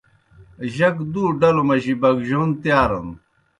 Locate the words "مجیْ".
1.67-1.93